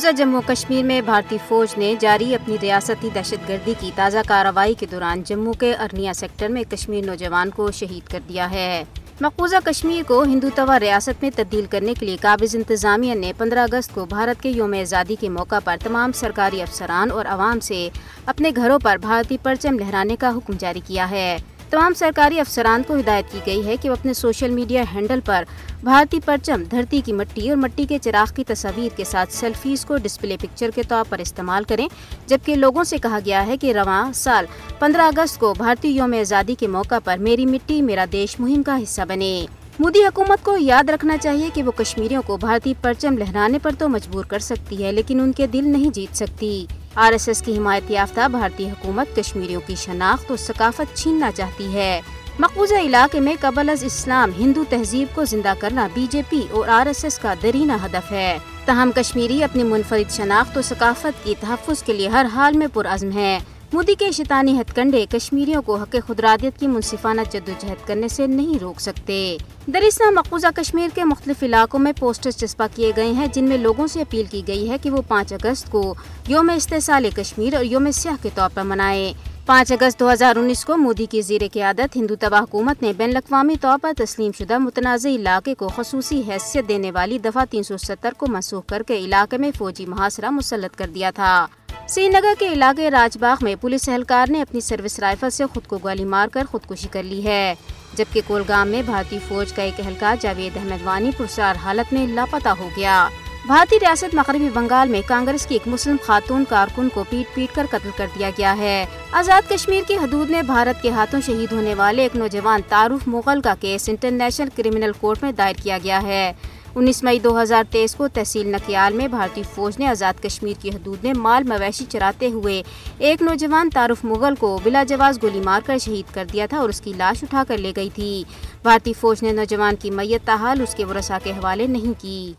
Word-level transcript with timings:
مقبوضہ 0.00 0.16
جموں 0.16 0.40
کشمیر 0.46 0.82
میں 0.82 1.00
بھارتی 1.00 1.38
فوج 1.48 1.68
نے 1.76 1.94
جاری 2.00 2.34
اپنی 2.34 2.56
ریاستی 2.62 3.08
دہشت 3.14 3.48
گردی 3.48 3.74
کی 3.80 3.90
تازہ 3.94 4.18
کارروائی 4.28 4.74
کے 4.74 4.86
دوران 4.90 5.22
جموں 5.22 5.52
کے 5.52 5.74
ارنیا 5.74 6.12
سیکٹر 6.12 6.48
میں 6.48 6.62
کشمیر 6.70 7.04
نوجوان 7.04 7.50
کو 7.50 7.70
شہید 7.70 8.10
کر 8.10 8.20
دیا 8.28 8.50
ہے۔ 8.50 8.84
مقبوضہ 9.20 9.56
کشمیر 9.64 10.02
کو 10.06 10.22
ہندوتوا 10.22 10.80
ریاست 10.80 11.22
میں 11.22 11.30
تبدیل 11.36 11.64
کرنے 11.70 11.94
کے 12.00 12.06
لیے 12.06 12.16
قابض 12.20 12.56
انتظامیہ 12.56 13.14
نے 13.14 13.32
پندرہ 13.38 13.66
اگست 13.72 13.94
کو 13.94 14.04
بھارت 14.04 14.42
کے 14.42 14.50
یوم 14.50 14.72
آزادی 14.72 15.16
کے 15.20 15.28
موقع 15.28 15.58
پر 15.64 15.76
تمام 15.82 16.12
سرکاری 16.12 16.62
افسران 16.62 17.10
اور 17.10 17.24
عوام 17.28 17.60
سے 17.60 17.88
اپنے 18.26 18.50
گھروں 18.56 18.78
پر 18.78 18.96
بھارتی 18.96 19.36
پرچم 19.42 19.78
لہرانے 19.78 20.16
کا 20.16 20.28
حکم 20.36 20.52
جاری 20.58 20.80
کیا 20.86 21.10
ہے۔ 21.10 21.36
تمام 21.70 21.94
سرکاری 21.94 22.40
افسران 22.40 22.82
کو 22.86 22.96
ہدایت 22.96 23.32
کی 23.32 23.38
گئی 23.46 23.66
ہے 23.66 23.76
کہ 23.76 23.90
وہ 23.90 23.94
اپنے 23.98 24.12
سوشل 24.14 24.50
میڈیا 24.50 24.82
ہینڈل 24.94 25.20
پر 25.24 25.44
بھارتی 25.82 26.20
پرچم، 26.24 26.62
دھرتی 26.70 27.00
کی 27.04 27.12
مٹی 27.12 27.48
اور 27.48 27.56
مٹی 27.56 27.84
کے 27.88 27.98
چراغ 27.98 28.32
کی 28.36 28.44
تصاویر 28.44 28.96
کے 28.96 29.04
ساتھ 29.04 29.32
سیلفیز 29.32 29.84
کو 29.84 29.96
ڈسپلے 29.96 30.36
پکچر 30.40 30.70
کے 30.74 30.82
طور 30.88 31.04
پر 31.08 31.18
استعمال 31.18 31.64
کریں، 31.64 31.86
جبکہ 32.26 32.54
لوگوں 32.54 32.84
سے 32.84 32.98
کہا 32.98 33.18
گیا 33.24 33.46
ہے 33.46 33.56
کہ 33.56 33.72
رواں 33.72 34.12
سال 34.12 34.46
پندرہ 34.78 35.06
اگست 35.06 35.38
کو 35.40 35.54
بھارتی 35.58 35.88
یوم 35.88 36.14
آزادی 36.20 36.54
کے 36.54 36.66
موقع 36.66 36.98
پر 37.04 37.18
میری 37.18 37.46
مٹی، 37.46 37.82
میرا 37.82 38.04
دیش 38.12 38.40
مہم 38.40 38.62
کا 38.62 38.78
حصہ 38.82 39.02
بنے۔ 39.08 39.46
مودی 39.78 40.04
حکومت 40.04 40.44
کو 40.44 40.56
یاد 40.60 40.90
رکھنا 40.90 41.16
چاہیے 41.16 41.48
کہ 41.54 41.62
وہ 41.62 41.70
کشمیریوں 41.76 42.22
کو 42.26 42.36
بھارتی 42.36 42.74
پرچم 42.82 43.18
لہرانے 43.18 43.58
پر 43.62 43.70
تو 43.78 43.88
مجبور 43.88 44.24
کر 44.24 44.38
سکتی 44.38 44.84
ہے، 44.84 44.92
لیکن 44.92 45.20
ان 45.20 45.32
کے 45.32 45.46
دل 45.46 45.68
نہیں 45.68 45.94
جیت 45.94 46.16
سکتی۔ 46.16 46.66
آر 47.00 47.12
ایس 47.12 47.28
ایس 47.28 47.42
کی 47.42 47.58
حمایت 47.58 47.90
یافتہ 47.90 48.28
بھارتی 48.28 48.70
حکومت 48.70 49.16
کشمیریوں 49.16 49.60
کی 49.66 49.74
شناخت 49.74 50.30
اور 50.30 50.38
ثقافت 50.38 50.96
چھیننا 50.96 51.30
چاہتی 51.32 51.74
ہے۔ 51.74 52.00
مقبوضہ 52.38 52.74
علاقے 52.74 53.20
میں 53.20 53.34
قبل 53.40 53.68
از 53.68 53.84
اسلام 53.84 54.30
ہندو 54.38 54.64
تہذیب 54.68 55.14
کو 55.14 55.24
زندہ 55.24 55.52
کرنا 55.58 55.88
بی 55.94 56.06
جے 56.10 56.22
پی 56.28 56.40
اور 56.50 56.68
آر 56.68 56.86
ایس 56.86 57.04
ایس 57.04 57.18
کا 57.18 57.34
درینہ 57.42 57.72
ہدف 57.84 58.12
ہے۔ 58.12 58.38
تاہم 58.64 58.90
کشمیری 58.94 59.44
اپنی 59.44 59.62
منفرد 59.62 60.10
شناخت 60.10 60.56
و 60.56 60.62
ثقافت 60.62 61.24
کی 61.24 61.34
تحفظ 61.40 61.82
کے 61.82 61.92
لیے 61.92 62.08
ہر 62.08 62.26
حال 62.34 62.56
میں 62.56 62.66
پرعزم 62.72 63.10
ہے۔ 63.14 63.38
مودی 63.72 63.94
کے 63.94 64.12
شیطانی 64.12 64.60
ہتھ 64.60 64.74
کنڈے 64.74 65.06
کشمیریوں 65.10 65.62
کو 65.62 65.76
حق 65.76 65.96
خدرادیت 66.06 66.60
کی 66.60 66.66
منصفانہ 66.66 67.20
جدوجہد 67.32 67.86
کرنے 67.86 68.08
سے 68.08 68.26
نہیں 68.26 68.58
روک 68.58 68.80
سکتے۔ 68.80 69.36
دراصل 69.66 70.14
مقبوضہ 70.14 70.46
کشمیر 70.56 70.88
کے 70.94 71.04
مختلف 71.04 71.42
علاقوں 71.42 71.80
میں 71.80 71.92
پوسٹر 71.98 72.30
چسپا 72.30 72.66
کیے 72.74 72.92
گئے 72.96 73.12
ہیں، 73.12 73.26
جن 73.26 73.44
میں 73.44 73.58
لوگوں 73.58 73.86
سے 73.86 74.00
اپیل 74.00 74.26
کی 74.30 74.42
گئی 74.46 74.70
ہے 74.70 74.76
کہ 74.82 74.90
وہ 74.90 75.02
پانچ 75.08 75.32
اگست 75.32 75.70
کو 75.70 75.94
یوم 76.28 76.50
استحصال 76.56 77.06
کشمیر 77.16 77.54
اور 77.54 77.64
یوم 77.64 77.90
سیاح 77.90 78.14
کے 78.22 78.28
طور 78.34 78.50
پر 78.54 78.62
منائے 78.62 79.12
پانچ 79.46 79.72
اگست 79.72 80.00
دو 80.00 80.12
ہزار 80.12 80.36
انیس 80.36 80.64
کو 80.64 80.76
مودی 80.76 81.06
کی 81.06 81.20
زیر 81.20 81.42
قیادت 81.52 81.96
ہندو 81.96 82.14
تباہ 82.20 82.42
حکومت 82.42 82.82
نے 82.82 82.92
بین 82.96 83.10
الاقوامی 83.10 83.54
طور 83.60 83.78
پر 83.82 83.92
تسلیم 83.96 84.32
شدہ 84.38 84.58
متنازع 84.58 85.08
علاقے 85.08 85.54
کو 85.54 85.68
خصوصی 85.68 86.22
حیثیت 86.28 86.68
دینے 86.68 86.90
والی 86.90 87.18
دفعہ 87.18 87.44
تین 87.50 87.62
سو 87.62 87.76
ستر 87.76 88.12
کو 88.16 88.26
منسوخ 88.28 88.66
کر 88.66 88.82
کے 88.86 88.98
علاقے 88.98 89.38
میں 89.38 89.50
فوجی 89.58 89.86
محاصرہ 89.86 90.30
مسلط 90.30 90.78
کر 90.78 90.90
دیا 90.94 91.10
تھا۔ 91.10 91.46
سری 91.90 92.08
نگر 92.08 92.34
کے 92.38 92.48
علاقے 92.48 92.90
راج 92.90 93.18
باغ 93.18 93.44
میں 93.44 93.54
پولیس 93.60 93.88
اہلکار 93.88 94.26
نے 94.30 94.42
اپنی 94.42 94.60
سروس 94.60 94.98
رائفل 94.98 95.30
سے 95.30 95.46
خود 95.46 95.66
کو 95.66 95.78
گولی 95.78 96.04
مار 96.04 96.28
کر 96.28 96.44
خودکشی 96.50 96.88
کر 96.88 97.02
لی 97.02 97.24
ہے۔ 97.24 97.54
جبکہ 97.94 98.20
کولگام 98.26 98.68
میں 98.68 98.82
بھارتی 98.82 99.18
فوج 99.28 99.52
کا 99.52 99.62
ایک 99.62 99.80
اہلکار 99.80 100.16
جاوید 100.20 100.56
احمد 100.56 100.82
وانی 100.84 101.10
پرسرار 101.16 101.54
حالت 101.56 101.92
میں 101.92 102.06
لاپتہ 102.06 102.48
ہو 102.48 102.68
گیا۔ 102.76 103.08
بھارتی 103.46 103.76
ریاست 103.80 104.14
مغربی 104.14 104.48
بنگال 104.54 104.88
میں 104.88 105.00
کانگریس 105.06 105.46
کی 105.46 105.54
ایک 105.54 105.68
مسلم 105.68 105.96
خاتون 106.02 106.44
کارکن 106.48 106.88
کو 106.94 107.04
پیٹ 107.10 107.34
پیٹ 107.34 107.54
کر 107.54 107.66
قتل 107.70 107.90
کر 107.96 108.06
دیا 108.18 108.30
گیا 108.38 108.56
ہے۔ 108.56 108.86
آزاد 109.12 109.50
کشمیر 109.50 109.82
کی 109.86 109.96
حدود 109.96 110.30
میں 110.30 110.42
بھارت 110.42 110.82
کے 110.82 110.90
ہاتھوں 110.90 111.20
شہید 111.26 111.52
ہونے 111.52 111.74
والے 111.74 112.02
ایک 112.02 112.16
نوجوان 112.16 112.60
تعارف 112.68 113.08
مغل 113.08 113.40
کا 113.40 113.54
کیس 113.60 113.88
انٹرنیشنل 113.88 114.48
کرمنل 114.56 114.92
کورٹ 115.00 115.22
میں 115.22 115.32
دائر 115.32 115.54
کیا 115.62 115.78
گیا 115.84 116.02
ہے۔ 116.02 116.32
انیس 116.76 117.02
مئی 117.02 117.18
دو 117.18 117.42
ہزار 117.42 117.64
تیئیس 117.70 117.94
کو 117.94 118.08
تحصیل 118.08 118.46
نکیال 118.46 118.92
میں 118.92 119.08
بھارتی 119.08 119.42
فوج 119.54 119.78
نے 119.78 119.86
آزاد 119.86 120.22
کشمیر 120.22 120.54
کی 120.62 120.68
حدود 120.68 121.04
میں 121.04 121.12
مال 121.14 121.42
مویشی 121.44 121.84
چراتے 121.88 122.26
ہوئے 122.26 122.62
ایک 122.98 123.22
نوجوان 123.22 123.70
تعارف 123.70 124.04
مغل 124.04 124.34
کو 124.34 124.58
بلا 124.62 124.84
جواز 124.88 125.22
گولی 125.22 125.40
مار 125.40 125.60
کر 125.66 125.78
شہید 125.78 126.14
کر 126.14 126.24
دیا 126.32 126.46
تھا 126.46 126.58
اور 126.58 126.68
اس 126.68 126.80
کی 126.80 126.92
لاش 126.96 127.22
اٹھا 127.22 127.44
کر 127.48 127.58
لے 127.58 127.72
گئی 127.76 127.88
تھی۔ 127.94 128.24
بھارتی 128.62 128.92
فوج 128.92 129.22
نے 129.22 129.32
نوجوان 129.32 129.76
کی 129.76 129.90
میت 129.90 130.26
تاحال 130.26 130.60
اس 130.60 130.74
کے 130.74 130.84
ورثاء 130.84 131.18
کے 131.24 131.30
حوالے 131.30 131.66
نہیں 131.66 132.00
کی۔ 132.00 132.32